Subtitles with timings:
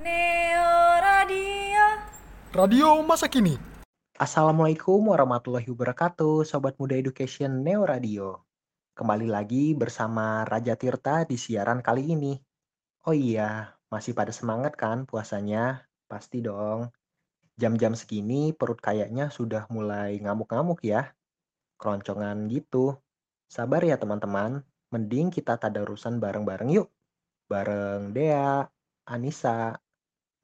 [0.00, 1.84] Neo Radio.
[2.56, 3.60] Radio masa kini.
[4.16, 8.48] Assalamualaikum warahmatullahi wabarakatuh, Sobat Muda Education Neo Radio.
[8.96, 12.32] Kembali lagi bersama Raja Tirta di siaran kali ini.
[13.04, 15.84] Oh iya, masih pada semangat kan puasanya?
[16.08, 16.88] Pasti dong.
[17.60, 21.12] Jam-jam segini perut kayaknya sudah mulai ngamuk-ngamuk ya.
[21.76, 22.96] Keroncongan gitu.
[23.52, 26.88] Sabar ya teman-teman, mending kita tadarusan bareng-bareng yuk.
[27.52, 28.64] Bareng Dea,
[29.04, 29.76] Anissa,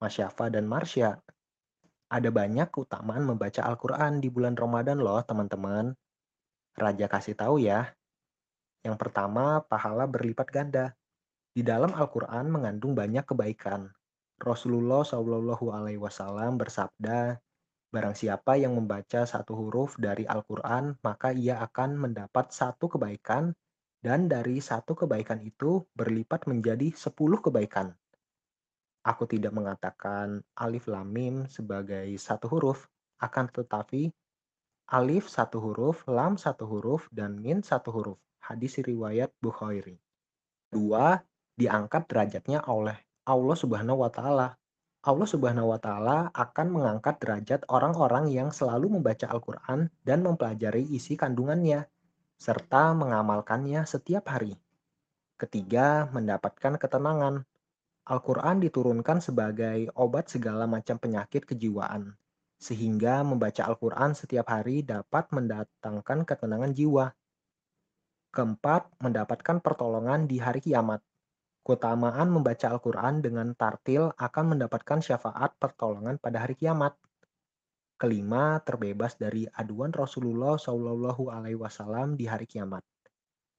[0.02, 1.20] Masyafa, dan Marsha.
[2.06, 5.96] Ada banyak keutamaan membaca Al-Quran di bulan Ramadan loh teman-teman.
[6.76, 7.90] Raja kasih tahu ya.
[8.86, 10.94] Yang pertama, pahala berlipat ganda.
[11.50, 13.90] Di dalam Al-Quran mengandung banyak kebaikan.
[14.36, 17.40] Rasulullah Wasallam bersabda,
[17.96, 23.56] Barang siapa yang membaca satu huruf dari Al-Quran, maka ia akan mendapat satu kebaikan,
[24.04, 27.96] dan dari satu kebaikan itu berlipat menjadi sepuluh kebaikan.
[29.06, 32.90] Aku tidak mengatakan alif lam mim sebagai satu huruf,
[33.22, 34.10] akan tetapi
[34.90, 38.18] alif satu huruf, lam satu huruf, dan min satu huruf.
[38.42, 39.94] Hadis riwayat Bukhari.
[40.74, 41.22] Dua,
[41.54, 44.58] diangkat derajatnya oleh Allah Subhanahu wa taala.
[45.06, 51.14] Allah Subhanahu wa taala akan mengangkat derajat orang-orang yang selalu membaca Al-Qur'an dan mempelajari isi
[51.14, 51.86] kandungannya
[52.42, 54.58] serta mengamalkannya setiap hari.
[55.38, 57.46] Ketiga, mendapatkan ketenangan.
[58.06, 62.14] Al-Quran diturunkan sebagai obat segala macam penyakit kejiwaan,
[62.54, 67.10] sehingga membaca Al-Quran setiap hari dapat mendatangkan ketenangan jiwa.
[68.30, 71.02] Keempat, mendapatkan pertolongan di hari kiamat.
[71.66, 76.94] Keutamaan membaca Al-Quran dengan tartil akan mendapatkan syafaat pertolongan pada hari kiamat.
[77.98, 80.54] Kelima, terbebas dari aduan Rasulullah
[81.58, 82.86] Wasallam di hari kiamat.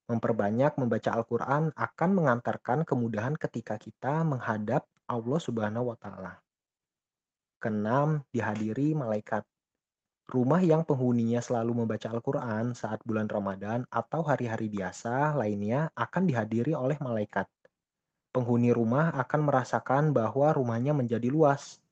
[0.07, 6.39] Memperbanyak membaca Al-Quran akan mengantarkan kemudahan ketika kita menghadap Allah Subhanahu wa Ta'ala.
[7.59, 9.43] Keenam, dihadiri malaikat.
[10.27, 16.71] Rumah yang penghuninya selalu membaca Al-Quran saat bulan Ramadan atau hari-hari biasa lainnya akan dihadiri
[16.71, 17.47] oleh malaikat.
[18.31, 21.83] Penghuni rumah akan merasakan bahwa rumahnya menjadi luas.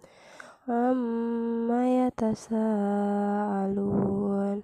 [0.70, 4.62] Amma yatasaalun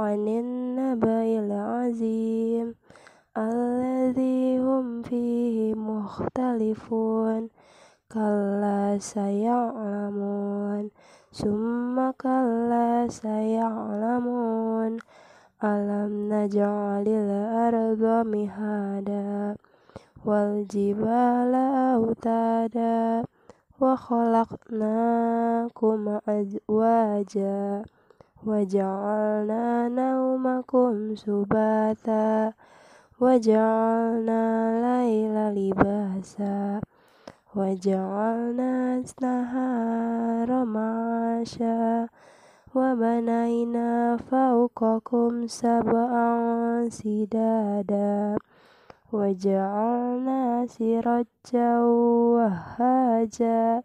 [0.00, 0.48] 'anil
[0.80, 2.72] naba'il 'azim
[3.36, 7.52] alladzi hum fihi mukhtalifun.
[8.08, 10.88] Kalla saya'lamun.
[11.28, 14.96] Summa kalla saya'lamun
[15.63, 19.55] ألم نجعل الأرض مهادا
[20.25, 21.53] والجبال
[21.95, 23.23] أوتادا
[24.73, 25.19] وخلقناكم
[26.29, 27.83] أزواجا
[28.47, 32.53] وجعلنا نومكم سباتا
[33.21, 34.41] وجعلنا
[35.07, 36.81] الليل لباسا
[37.55, 42.07] وجعلنا النهار معاشا
[42.77, 48.37] وبنينا فوقكم سبعا سدادا
[49.13, 51.79] وجعلنا سراجا
[52.35, 53.81] وهاجا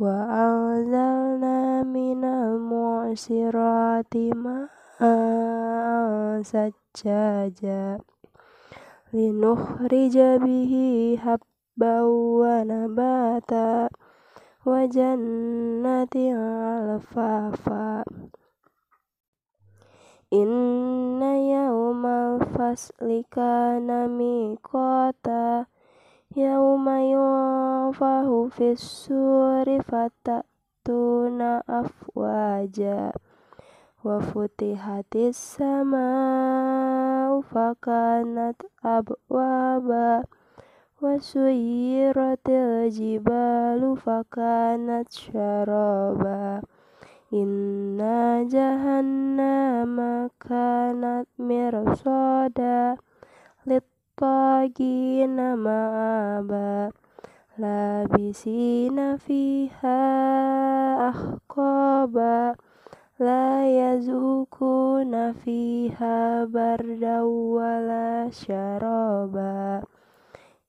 [0.00, 4.68] وأنزلنا من المعصرات ماء
[6.42, 7.98] سجاجا
[9.12, 10.72] لنخرج به
[11.22, 12.02] حبا
[12.40, 13.88] ونباتا
[14.66, 18.04] وجنة ألفافا
[20.32, 25.66] إن يوم الفصل كان ميقاتا
[26.36, 33.12] يوم ينفخ في السور فتأتون أفواجا
[34.04, 36.60] وفتحت السماء
[37.40, 40.24] فكانت أبوابا
[41.02, 46.62] وسيرت الجبال فكانت شرابا
[47.32, 49.96] إنا جهنم
[50.48, 52.96] كانت مرصادا
[53.66, 56.90] للطاغين مآبا
[57.58, 59.98] لابسين فيها
[61.08, 62.54] أحقابا
[63.20, 69.82] لا يذوقون فيها بردا ولا شرابا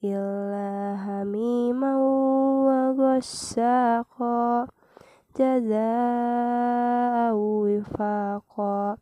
[0.03, 1.97] إلا حميما
[2.67, 4.67] وغساقا
[5.39, 8.97] جزاء وفاقا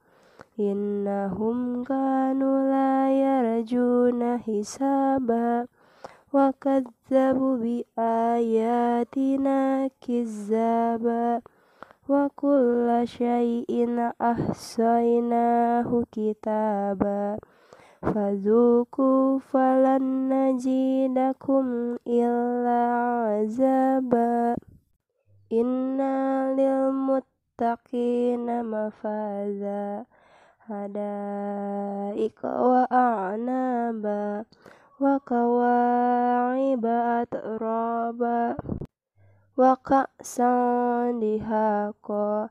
[0.60, 5.68] إنهم كانوا لا يرجون حسابا
[6.34, 7.58] وكذبوا
[7.98, 11.42] بآياتنا كذابا
[12.10, 17.38] وكل شيء أحصيناه كتابا
[18.03, 22.83] Fazuku falan najidakum illa
[23.39, 24.59] azaba.
[25.47, 30.03] Inna lil muttaqina mafaza.
[30.67, 34.51] Hadaika wa a'naba.
[34.99, 38.59] Wa kawaiba atraba.
[39.55, 42.51] Wa ka'san dihaqa.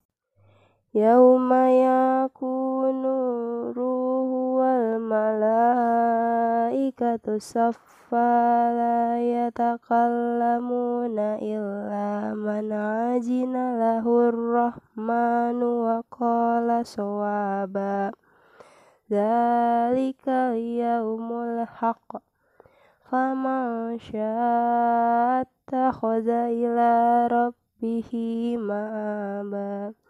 [0.93, 4.11] يوم يكون الروح
[4.59, 5.77] والملائكة
[7.37, 18.11] صفا لا يتكلمون إلا من عجن له الرحمن وقال صوابا
[19.11, 22.17] ذلك اليوم الحق
[23.09, 28.11] فمن شاء اتخذ إلى ربه
[28.59, 30.00] مآبا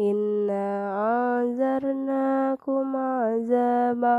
[0.00, 0.68] إنا
[1.40, 4.18] أنذرناكم عذابا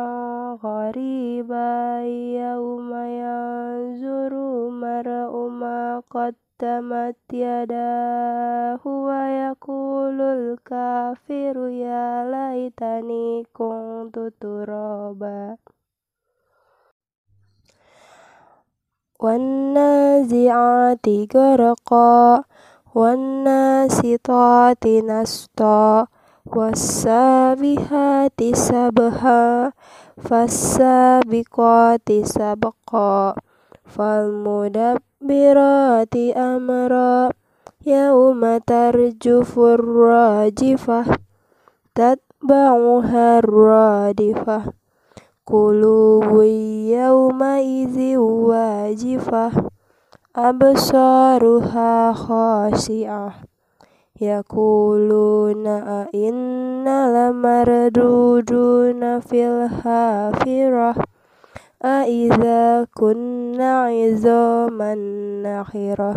[0.64, 2.02] قريبا
[2.44, 4.32] يوم ينظر
[4.80, 15.58] المرء ما قدمت يداه ويقول الكافر يا ليتني كنت ترابا
[19.20, 22.44] والنازعات غرقا
[22.96, 26.08] والناسطات نسطا
[26.56, 29.74] والسابحات سبها
[30.18, 33.36] فالسابقات سبقا
[33.86, 34.96] فالمدبرات
[36.38, 37.30] أمرا
[37.86, 41.06] يوم ترجف الراجفة
[41.96, 44.64] تتبعها الرادفة
[45.48, 46.42] قلوب
[46.98, 49.52] يومئذ واجفة
[50.36, 53.34] أبصارها خاشعة
[54.22, 60.96] يقولون أئنا لمردودون في الحافرة
[61.84, 64.96] أئذا كنا عظاما
[65.44, 66.16] نخرة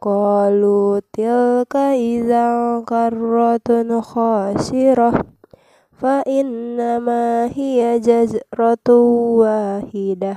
[0.00, 5.12] قالوا تلك إذا كرة خاسرة
[5.98, 8.88] فإنما هي جزرة
[9.40, 10.36] واحدة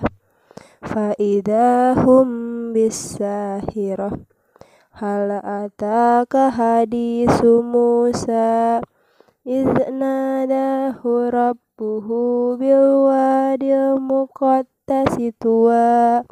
[0.82, 4.11] فإذا هم bisahirah.
[4.99, 8.83] Hal ataka hadisu Musa
[9.47, 16.27] Iznadahu rabbuhu bilwadil muqattasi tuwa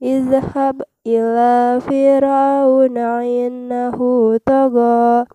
[0.00, 5.28] Izhab ila fir'auna innahu taga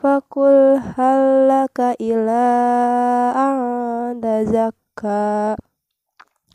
[0.00, 2.48] Fakul halaka ila
[3.36, 5.56] anda zakka.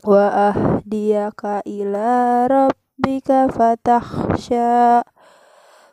[0.02, 5.02] Wa ahdiyaka ila rabb rabbika fatahsya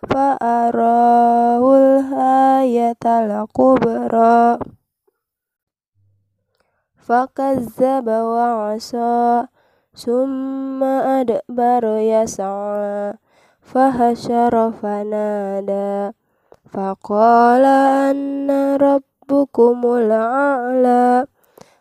[0.06, 4.62] fa'arahul hayatal kubra
[7.02, 9.50] fakazzaba wa asa
[9.98, 13.18] summa adbaro yas'a
[13.66, 16.14] fahasyara fanada
[16.70, 18.78] faqala anna
[20.14, 21.26] a'la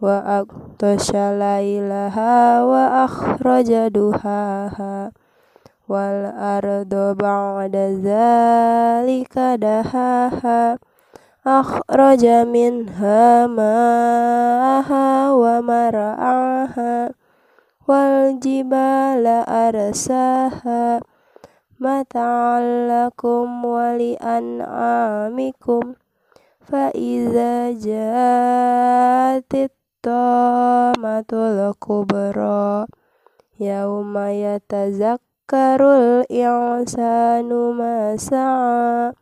[0.00, 5.12] وأغطش ليلها وأخرج دهاها
[5.88, 10.78] والأرض بعد ذلك دهاها
[11.46, 15.30] أخرج منها ماءها
[15.60, 17.10] مرعاها
[17.88, 21.00] والجبال أرساها
[21.80, 24.60] متاعا لكم ولأنعامكم
[26.60, 29.70] فإذا جاءت
[31.01, 32.85] matul kubro
[33.57, 39.17] yauma yatazakkarul insanu ma sa'a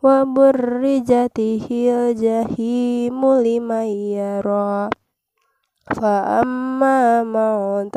[0.00, 4.88] wa burrijatihil jahimu liman yara.
[5.90, 7.90] Fa amma man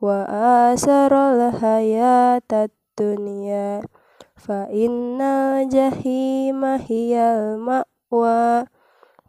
[0.00, 0.24] wa
[0.72, 3.84] asarul hayatat dunia
[4.36, 8.64] fa inna jahima hiyal ma'wa.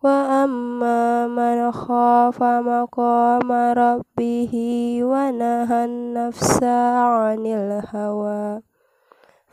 [0.03, 4.55] وأما من خاف مقام ربه
[5.03, 8.61] ونهى النفس عن الهوى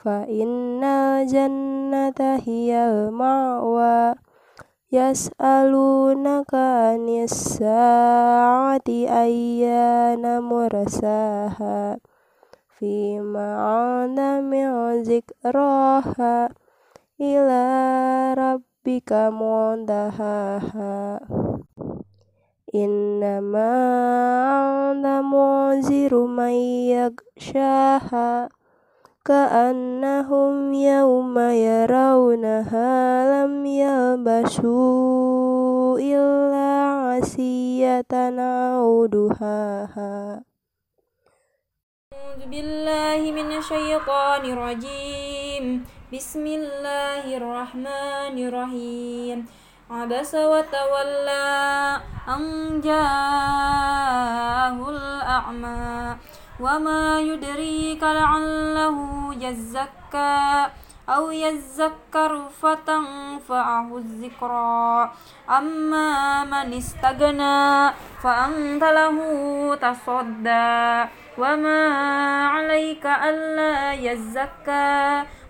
[0.04, 4.16] فإن الجنة هي المأوى
[4.92, 11.98] يسألونك عن الساعة أيان مرساها
[12.80, 16.50] فيما عند من ذكراها
[17.22, 17.64] إلى
[18.38, 18.67] ربك
[19.12, 21.20] منتهاها
[22.76, 23.74] إنما
[24.92, 26.52] أنت منذر من
[26.96, 28.50] يغشاها
[29.26, 32.92] كأنهم يوم يرونها
[33.46, 34.80] لم يلبسوا
[36.00, 36.72] إلا
[37.08, 38.06] عشية
[38.74, 40.44] أو ضحاها
[42.14, 49.46] أعوذ بالله من الشيطان الرجيم بسم الله الرحمن الرحيم
[49.92, 51.48] عبس وتولى
[52.28, 52.42] أن
[52.82, 56.18] جاءه الأعمى
[56.60, 58.98] وما يدريك لعله
[59.42, 60.68] يزكى
[61.10, 62.32] أو يذكر
[62.62, 65.12] فتنفعه الذكرى
[65.50, 66.10] أما
[66.44, 67.92] من استغنى
[68.24, 69.18] فأنت له
[69.76, 71.82] تصدى وما
[72.48, 75.24] عليك ألا يزكى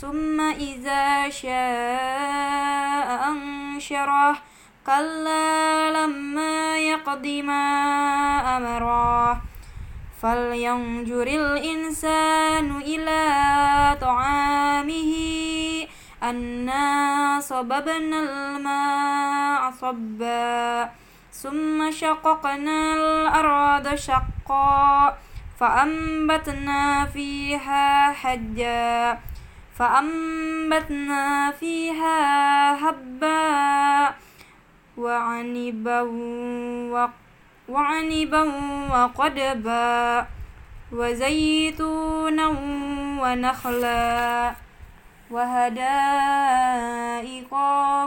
[0.00, 4.36] ثم إذا شاء أنشره.
[4.86, 7.66] كلا لما يقض ما
[8.56, 9.42] أمره.
[10.22, 13.20] فلينظر الإنسان إلى
[14.00, 15.12] طعامه.
[16.22, 20.90] أنا صببنا الماء صبا.
[21.32, 25.18] ثم شققنا الأرض شقا.
[25.60, 29.18] فأنبتنا فيها حجا.
[29.78, 32.18] فأنبتنا فيها
[32.88, 34.14] هبا
[34.98, 36.00] وعنبا
[37.68, 38.42] وعنبا
[38.92, 40.26] وقدبا
[40.92, 42.46] وزيتونا
[43.22, 44.52] ونخلا
[45.30, 46.74] وهدائق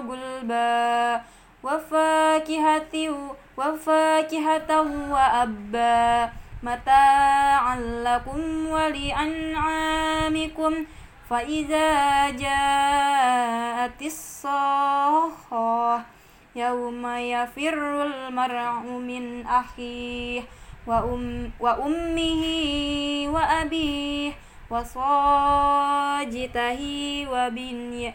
[0.09, 1.21] غلبا
[1.63, 2.95] وفاكهة
[3.57, 6.29] وفاكهة وأبا
[6.63, 9.93] متاعا لكم ولأنعامكم
[11.31, 16.01] فإذا جاءت الصاخة
[16.55, 20.41] يوم يفر المرء من أخيه
[20.87, 22.43] وأم وأمه
[23.31, 24.31] وأبيه
[24.71, 26.81] وصاجته
[27.31, 28.13] وبنيه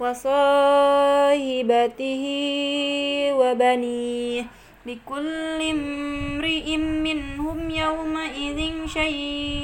[0.00, 2.24] وصاحبته
[3.32, 4.44] وبنيه
[4.86, 9.62] لكل امرئ منهم يومئذ شيء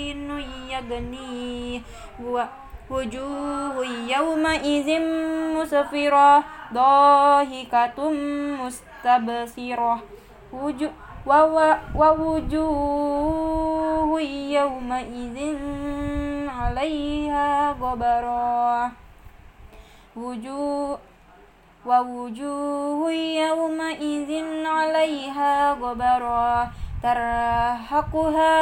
[0.71, 1.81] يغنيه
[2.91, 4.89] وجوه يومئذ
[5.57, 8.11] مسفرة ضاحكة
[8.61, 9.99] مستبصرة.
[11.97, 14.21] ووجوه
[14.59, 15.39] يومئذ
[16.49, 18.91] عليها غبرة.
[20.17, 20.99] وجوه
[21.87, 26.71] ووجوه يومئذ عليها غبرة.
[27.03, 28.57] ترهقها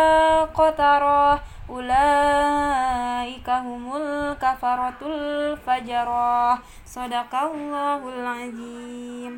[0.44, 6.62] قترة ulaika humul kafaratul fajarah.
[6.86, 9.36] Sadaqallahul azim.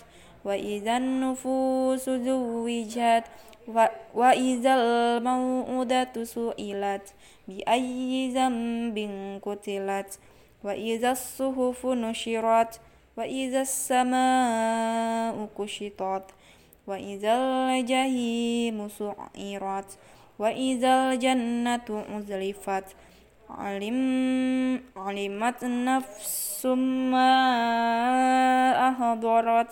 [0.46, 3.24] وإذا النفوس زوجت
[4.16, 7.14] وإذا الموءودة سئلت
[7.48, 8.98] بأي ذنب
[9.44, 10.20] قتلت
[10.64, 12.80] وإذا الصحف نشرت
[13.18, 16.26] وإذا السماء كشطت
[16.88, 19.98] وإذا الجحيم سعرت
[20.42, 22.98] wa idzal jannatu uzlifat.
[23.46, 27.30] Alim alimat nafsum ma
[28.90, 29.70] ahdarat.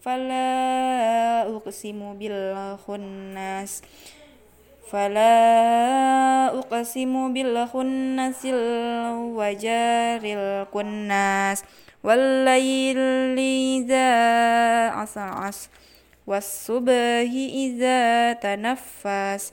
[0.00, 3.84] Fala uqsimu bil khunnas
[4.88, 8.56] fala uqsimu bil khunnasil
[9.36, 11.60] wajaril kunnas.
[12.00, 14.08] Wallayli idza
[14.96, 15.68] as'as.
[16.24, 17.28] Was subhi
[17.68, 19.52] idza tanaffas.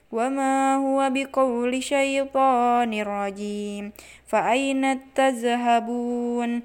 [0.11, 3.91] وما هو بقول شيطان رجيم
[4.27, 6.61] فأين تذهبون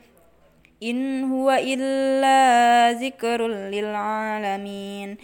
[0.83, 5.17] إن هو إلا ذكر للعالمين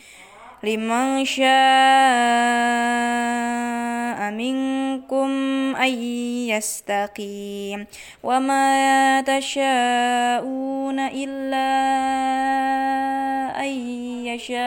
[0.62, 1.42] لمن شاء
[4.30, 5.30] منكم
[5.76, 5.92] أن
[6.54, 7.86] يستقيم
[8.22, 11.70] وما تشاءون إلا
[13.60, 13.70] أن
[14.30, 14.62] يشاء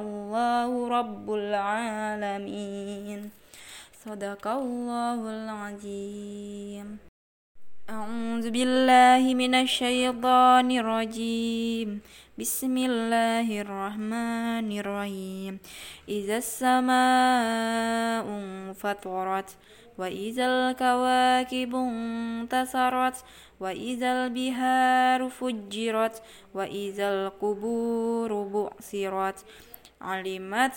[0.00, 3.30] الله رب العالمين.
[4.04, 7.09] صدق الله العظيم.
[7.90, 11.88] أعوذ بالله من الشيطان الرجيم.
[12.38, 15.58] بسم الله الرحمن الرحيم.
[16.08, 19.50] إذا السماء انفطرت
[19.98, 23.16] وإذا الكواكب انتصرت
[23.60, 26.22] وإذا البحار فجرت
[26.54, 29.38] وإذا القبور بعثرت
[30.00, 30.76] علمت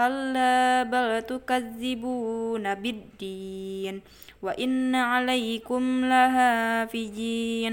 [0.00, 3.94] كلا بل تكذبون بالدين
[4.42, 7.72] وإن عليكم لحافظين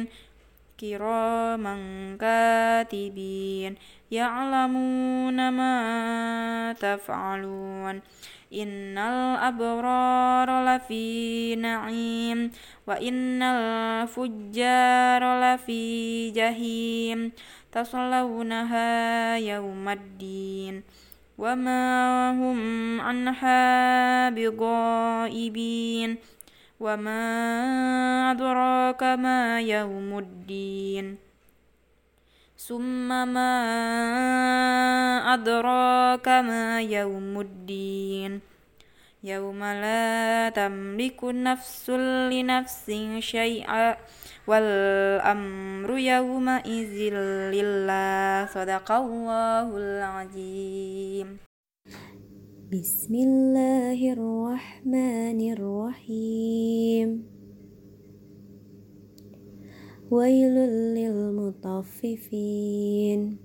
[0.80, 1.76] كراما
[2.20, 3.76] كاتبين
[4.12, 5.76] يعلمون ما
[6.80, 7.96] تفعلون.
[8.54, 12.52] إن الأبرار لفي نعيم
[12.88, 15.86] وإن الفجار لفي
[16.32, 17.32] جحيم
[17.72, 18.92] تصلونها
[19.38, 20.84] يوم الدين.
[21.38, 26.18] وما هم عنها بغائبين
[26.80, 27.22] وما
[28.32, 31.18] أدراك ما يوم الدين
[32.58, 33.54] ثم ما
[35.34, 38.42] أدراك ما يوم الدين
[39.24, 41.90] يوم لا تملك نفس
[42.34, 43.98] لنفس شيئا
[44.48, 47.14] والأمر يومئذ
[47.52, 48.46] لله.
[48.46, 51.38] صدق الله العظيم.
[52.74, 57.24] بسم الله الرحمن الرحيم.
[60.12, 60.56] ويل
[60.96, 63.38] للمطففين.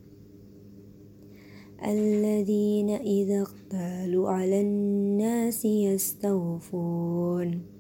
[1.85, 7.72] الذين إذا اقتالوا على الناس يستوفون.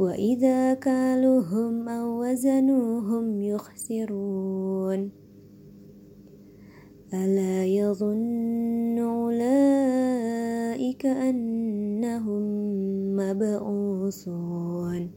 [0.00, 5.10] وإذا كالوهم أو وزنوهم يخسرون
[7.14, 12.42] ألا يظن أولئك أنهم
[13.16, 15.10] مبعوثون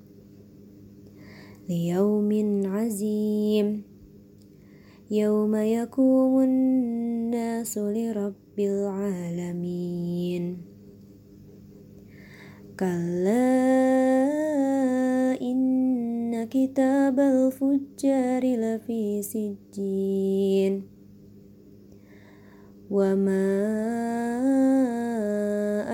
[1.70, 3.84] ليوم عزيم
[5.12, 10.73] يوم يقوم الناس لرب العالمين
[12.83, 13.69] كلا
[15.43, 20.83] إن كتاب الفجار لفي سجين
[22.91, 23.49] وما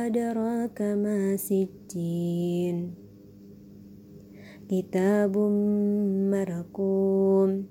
[0.07, 2.95] أدراك ما سجين
[4.69, 5.39] كتاب
[6.33, 7.65] مرقوم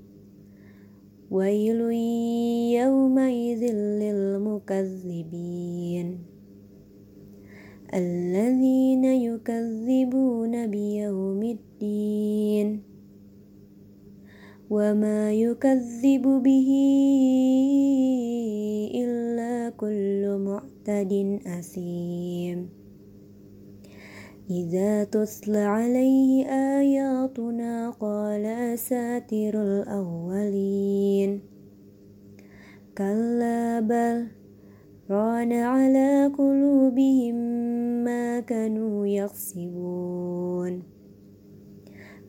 [1.31, 1.81] ويل
[2.79, 3.63] يومئذ
[4.01, 5.53] للمكذبين
[7.94, 12.82] الذين يكذبون بيوم الدين
[14.70, 16.70] وما يكذب به
[18.94, 22.68] إلا كل معتد أثيم.
[24.50, 31.40] إذا تتلى عليه آياتنا قال أساطير الأولين.
[32.98, 34.37] كلا بل
[35.10, 37.34] ران على قلوبهم
[38.04, 40.82] ما كانوا يكسبون.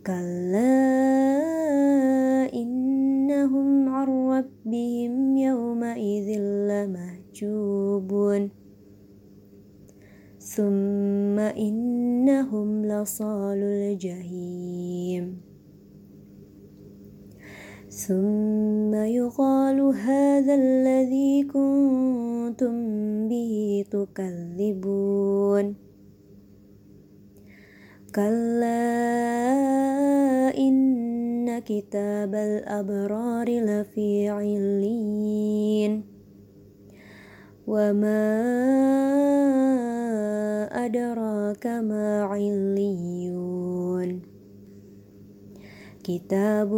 [0.05, 0.89] كلا
[2.53, 8.49] إنهم عن ربهم يومئذ لمحجوبون.
[10.39, 15.48] ثم إنهم لصال الجحيم.
[17.89, 22.75] ثم يقال هذا الذي كنتم
[23.27, 25.75] به تكذبون.
[28.15, 28.89] كلا
[30.57, 36.03] إن كتاب الأبرار لفي علين
[37.67, 38.25] وما
[40.85, 44.28] أدراك ما عليون.
[46.09, 46.73] كتاب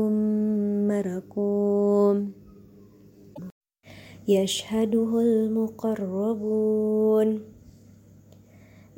[0.87, 2.31] مرقوم.
[4.27, 7.39] يشهده المقربون.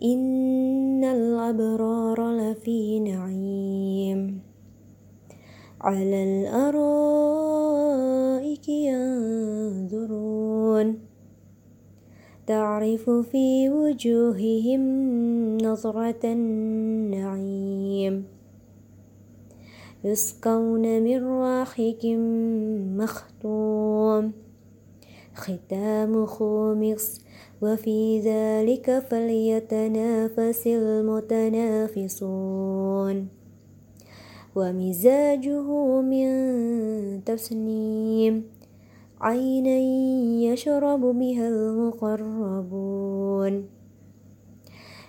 [0.03, 4.39] إن الأبرار لفي نعيم.
[5.81, 10.99] على الأرائك ينظرون.
[12.47, 14.81] تعرف في وجوههم
[15.57, 18.42] نظرة النعيم.
[20.03, 22.05] يسقون من راحك
[22.97, 24.31] مختوم.
[25.35, 27.21] ختام خمس.
[27.61, 33.27] وفي ذلك فليتنافس المتنافسون.
[34.55, 36.27] ومزاجه من
[37.23, 38.43] تسنيم.
[39.21, 39.77] عينا
[40.51, 43.82] يشرب بها المقربون.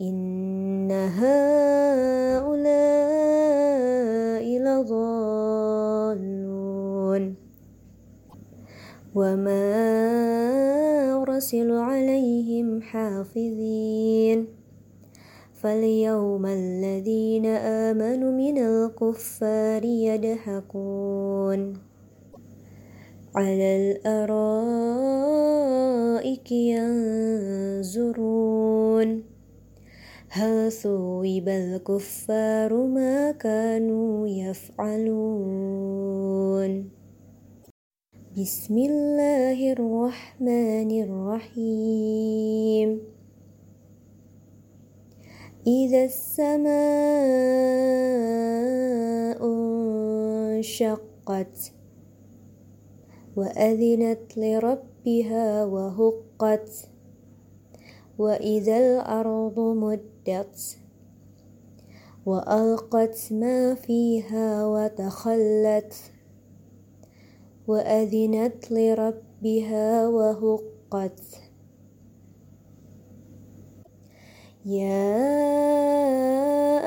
[0.00, 1.58] إن هؤلاء
[4.58, 5.88] لضالون
[9.14, 9.62] وما
[11.22, 14.46] أرسل عليهم حافظين
[15.54, 17.46] فاليوم الذين
[17.90, 21.74] آمنوا من الكفار يضحكون
[23.34, 24.78] على الأرائك
[26.52, 28.28] ينظرون
[30.30, 35.70] هل ثوب الكفار ما كانوا يفعلون؟
[38.36, 43.00] بسم الله الرحمن الرحيم.
[45.66, 46.68] إذا السماء
[50.52, 51.72] انشقت
[53.36, 56.97] وأذنت لربها وهقت
[58.18, 60.78] وإذا الأرض مدت
[62.26, 65.94] وألقت ما فيها وتخلت
[67.68, 71.22] وأذنت لربها وهقت
[74.66, 75.18] يا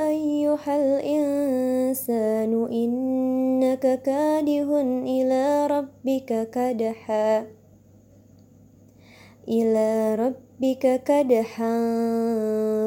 [0.10, 4.68] أيها الإنسان إنك كادح
[5.06, 7.48] إلى ربك كدحا
[9.48, 11.78] إلى ربك كدحا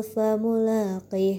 [0.00, 1.38] فملاقيه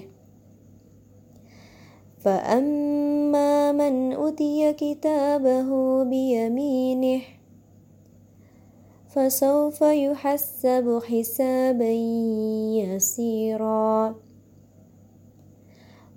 [2.18, 7.22] فأما من أوتي كتابه بيمينه
[9.08, 11.90] فسوف يحسب حسابا
[12.84, 14.14] يسيرا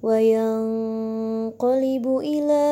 [0.03, 2.65] وينقلب إلى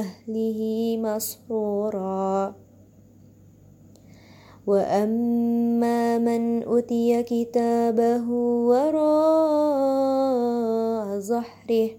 [0.00, 2.59] أهله مسرورا
[4.70, 8.30] وأما من أوتي كتابه
[8.70, 9.50] وراء
[11.18, 11.90] ظهره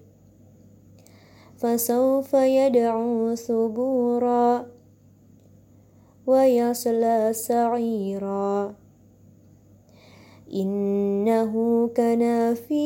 [1.58, 4.66] فسوف يدعو ثبورا
[6.28, 8.76] ويصلى سعيرا.
[10.54, 11.54] إنه
[11.96, 12.86] كان في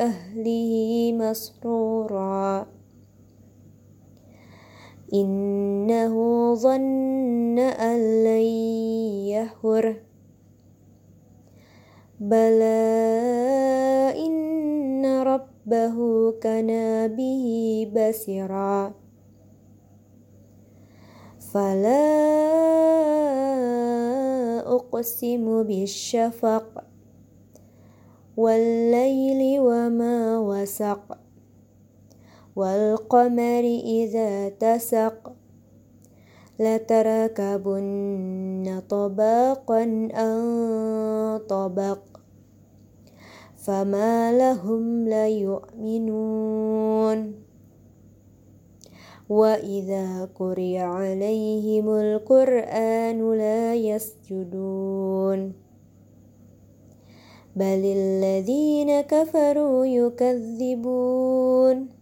[0.00, 0.72] أهله
[1.12, 2.66] مسرورا.
[5.14, 6.14] إنه
[6.54, 8.46] ظن أن لن
[9.28, 9.96] يهر
[12.20, 12.80] بلى
[14.16, 15.96] إن ربه
[16.40, 16.70] كان
[17.16, 17.46] به
[17.92, 18.94] بصيرا.
[21.52, 22.08] فلا
[24.74, 26.84] أقسم بالشفق
[28.36, 31.31] والليل وما وسق.
[32.56, 35.32] والقمر إذا تسق
[36.60, 38.02] لتركبن
[38.88, 41.98] طبقا عن طبق
[43.56, 47.34] فما لهم لا يؤمنون.
[49.28, 55.52] وإذا قرئ عليهم القرآن لا يسجدون.
[57.56, 62.01] بل الذين كفروا يكذبون.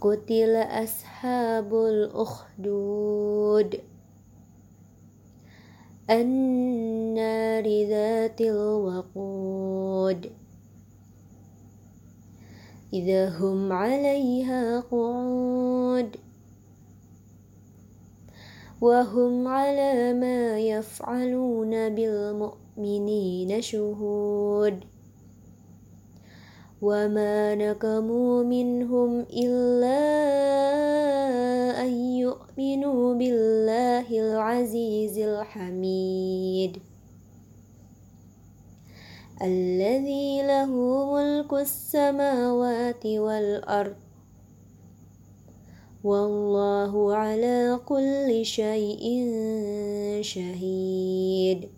[0.00, 3.80] قتل أصحاب الأخدود
[6.10, 10.30] النار ذات الوقود
[12.92, 16.16] إذا هم عليها قعود
[18.80, 24.84] وهم على ما يفعلون بالمؤمنين شهود
[26.82, 30.00] وما نكموا منهم إلا
[31.82, 36.78] أن يؤمنوا بالله العزيز الحميد
[39.42, 40.70] الذي له
[41.14, 43.96] ملك السماوات والأرض
[46.04, 49.04] والله على كل شيء
[50.22, 51.77] شهيد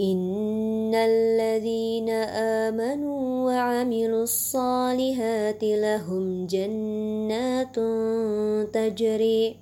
[0.00, 2.08] إن الذين
[2.68, 7.76] آمنوا وعملوا الصالحات لهم جنات
[8.74, 9.56] تجري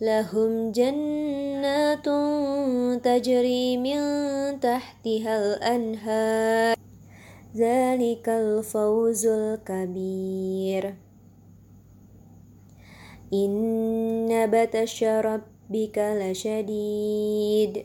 [0.00, 2.06] لهم جنات
[3.04, 4.00] تجري من
[4.60, 6.76] تحتها الأنهار
[7.56, 10.94] ذلك الفوز الكبير
[13.32, 17.84] إن بطش ربك لشديد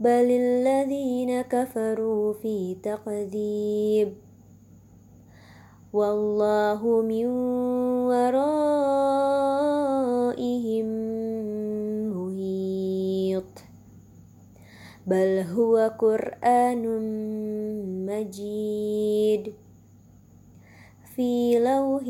[0.00, 4.12] بل الذين كفروا في تقذيب
[5.92, 7.26] والله من
[8.10, 8.46] ورائهم
[12.10, 13.44] محيط
[15.06, 16.82] بل هو قرآن
[18.06, 19.52] مجيد
[21.16, 22.02] في لوح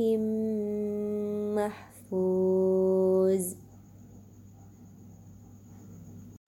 [1.60, 3.63] محفوظ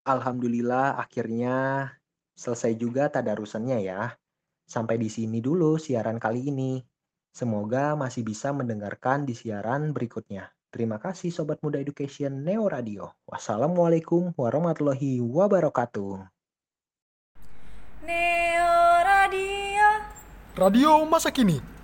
[0.07, 1.91] Alhamdulillah akhirnya
[2.39, 4.15] selesai juga tadarusannya ya.
[4.63, 6.79] Sampai di sini dulu siaran kali ini.
[7.35, 10.47] Semoga masih bisa mendengarkan di siaran berikutnya.
[10.71, 13.19] Terima kasih Sobat Muda Education Neo Radio.
[13.27, 16.23] Wassalamualaikum warahmatullahi wabarakatuh.
[18.07, 19.91] Neo Radio
[20.55, 21.59] Radio masa kini.